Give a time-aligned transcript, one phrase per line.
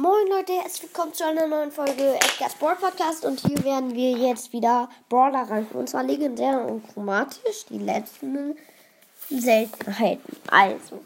[0.00, 4.12] Moin Leute, herzlich willkommen zu einer neuen Folge Edgar Sport Podcast und hier werden wir
[4.12, 8.56] jetzt wieder Brawler ranken und zwar legendär und chromatisch, die letzten
[9.28, 10.38] Seltenheiten.
[10.50, 11.00] Also,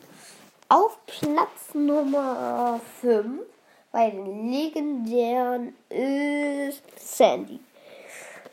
[0.69, 3.43] auf Platz Nummer 5
[3.91, 7.58] bei den legendären ist Sandy.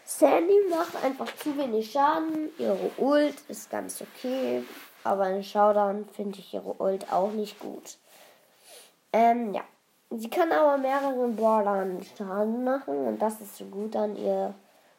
[0.04, 4.64] Sandy macht einfach zu wenig Schaden, ihre Ult ist ganz okay,
[5.04, 8.00] aber in Showdown finde ich ihre Ult auch nicht gut.
[9.14, 9.62] Ähm, ja.
[10.14, 14.53] Sie kann aber mehreren Brawlern Schaden machen und das ist so gut an ihr.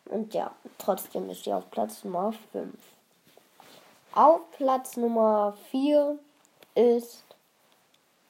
[0.07, 2.75] Und ja, trotzdem ist sie auf Platz Nummer 5.
[4.15, 6.19] Auf Platz Nummer 4
[6.75, 7.25] ist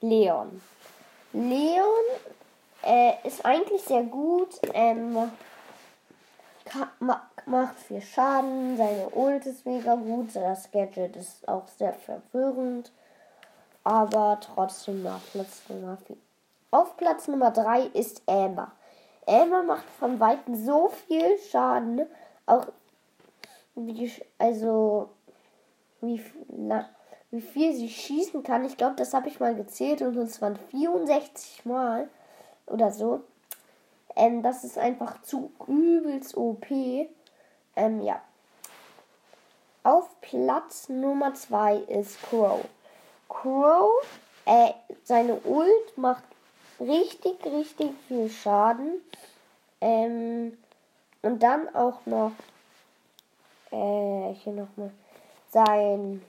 [0.01, 0.61] Leon.
[1.33, 1.87] Leon
[2.83, 5.31] äh, ist eigentlich sehr gut, ähm,
[6.99, 12.93] ma macht viel Schaden, seine Ult ist mega gut, das Gadget ist auch sehr verwirrend,
[13.85, 16.17] aber trotzdem nach Platz Nummer 4.
[16.73, 18.73] Auf Platz Nummer 3 ist Amber.
[19.27, 22.07] Amber macht von Weitem so viel Schaden.
[22.47, 22.67] Auch
[23.75, 25.11] wie, also
[26.01, 26.89] wie, na,
[27.31, 28.65] wie viel sie schießen kann.
[28.65, 32.09] Ich glaube, das habe ich mal gezählt und es waren 64 Mal
[32.65, 33.21] oder so.
[34.17, 36.67] Ähm, das ist einfach zu übelst OP.
[36.71, 38.19] Ähm, ja.
[39.83, 42.65] Auf Platz Nummer 2 ist Crow.
[43.29, 43.91] Crow,
[44.47, 44.71] äh,
[45.05, 46.25] seine Ult macht
[46.89, 49.01] richtig, richtig viel Schaden.
[49.81, 50.57] Ähm,
[51.23, 52.33] und dann auch noch,
[53.71, 54.91] äh, hier nochmal,
[55.51, 56.23] sein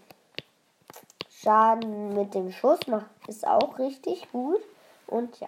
[1.30, 4.62] Schaden mit dem Schuss macht, ist auch richtig gut.
[5.08, 5.48] Und ja,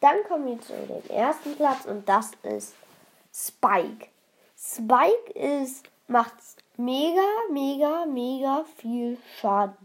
[0.00, 2.74] dann kommen wir zu dem ersten Platz und das ist
[3.32, 4.08] Spike.
[4.56, 6.34] Spike ist, macht
[6.76, 9.76] mega, mega, mega viel Schaden.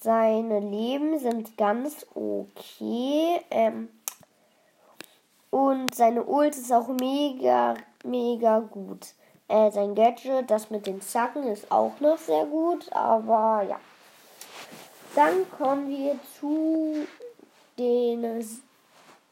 [0.00, 3.40] Seine Leben sind ganz okay.
[3.50, 3.88] Ähm,
[5.50, 7.74] und seine Ult ist auch mega,
[8.04, 9.14] mega gut.
[9.48, 12.92] Äh, sein Gadget, das mit den Zacken, ist auch noch sehr gut.
[12.92, 13.80] Aber ja.
[15.16, 17.06] Dann kommen wir zu
[17.76, 18.46] den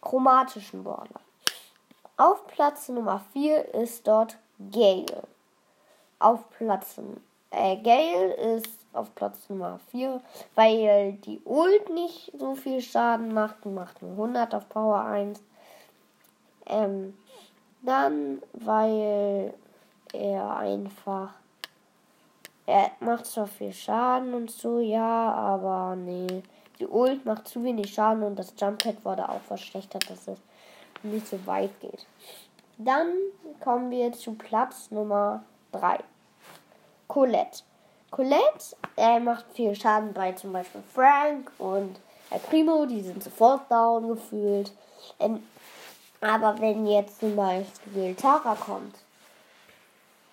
[0.00, 1.20] chromatischen Brawler.
[2.16, 4.36] Auf Platz Nummer 4 ist dort
[4.72, 5.22] Gale.
[6.18, 6.96] Auf Platz
[7.50, 10.20] äh, Gale ist auf Platz Nummer 4,
[10.54, 13.64] weil die Ult nicht so viel Schaden macht.
[13.64, 15.42] Die macht nur 100 auf Power 1.
[16.66, 17.14] Ähm,
[17.82, 19.54] dann, weil
[20.12, 21.34] er einfach.
[22.66, 26.42] Er macht zwar viel Schaden und so, ja, aber nee.
[26.80, 30.38] Die Ult macht zu wenig Schaden und das Jump Pad wurde auch verschlechtert, dass es
[31.02, 32.06] nicht so weit geht.
[32.76, 33.12] Dann
[33.60, 35.98] kommen wir zu Platz Nummer 3.
[37.06, 37.62] Colette.
[38.10, 41.98] Colette äh, macht viel Schaden bei zum Beispiel Frank und
[42.30, 44.72] El Primo, die sind sofort down gefühlt.
[45.20, 45.42] Ähm,
[46.20, 48.96] aber wenn jetzt zum Beispiel Tara kommt,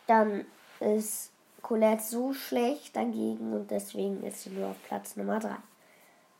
[0.07, 0.45] dann
[0.79, 5.55] ist Colette so schlecht dagegen und deswegen ist sie nur auf Platz Nummer 3.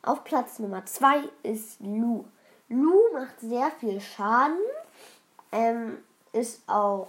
[0.02, 2.24] Auf Platz Nummer 2 ist Lu.
[2.68, 4.58] Lu macht sehr viel Schaden,
[5.52, 5.98] ähm,
[6.32, 7.08] ist auch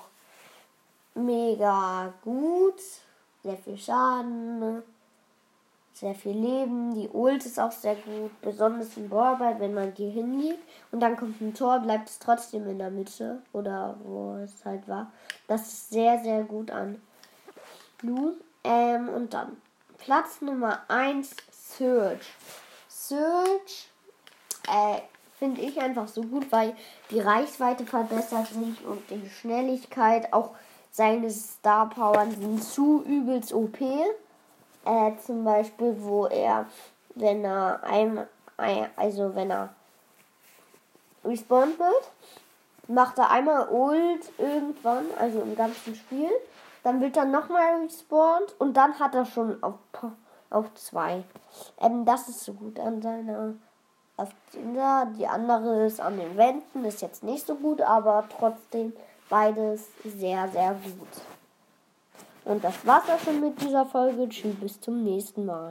[1.14, 2.80] mega gut
[3.46, 4.82] sehr viel Schaden,
[5.94, 6.96] sehr viel Leben.
[6.96, 10.60] Die Ult ist auch sehr gut, besonders im Ballball, wenn man hier hingeht
[10.92, 14.88] und dann kommt ein Tor, bleibt es trotzdem in der Mitte oder wo es halt
[14.88, 15.12] war.
[15.48, 17.00] Das ist sehr, sehr gut an
[18.00, 18.34] Blue.
[18.64, 19.58] Ähm, und dann
[20.00, 22.34] Platz Nummer 1, Search.
[22.90, 23.90] Search
[24.68, 25.02] äh,
[25.38, 26.76] finde ich einfach so gut, weil
[27.12, 30.56] die Reichweite verbessert sich und die Schnelligkeit auch
[30.96, 33.82] seine Star Powern sind zu übelst OP.
[33.82, 36.68] Äh, zum Beispiel, wo er,
[37.16, 38.26] wenn er ein,
[38.96, 39.70] also wenn er
[41.26, 42.12] respawned wird,
[42.88, 46.30] macht er einmal Ult irgendwann, also im ganzen Spiel.
[46.84, 49.74] Dann wird er nochmal respawned und dann hat er schon auf,
[50.50, 51.24] auf zwei.
[51.82, 53.54] Ähm, das ist so gut an seiner.
[54.16, 55.08] Auf dieser.
[55.18, 58.94] Die andere ist an den Wänden, ist jetzt nicht so gut, aber trotzdem
[59.30, 61.08] Beides sehr, sehr gut.
[62.46, 64.30] Und das war's auch schon mit dieser Folge.
[64.30, 65.64] Tschüss, bis zum nächsten Mal.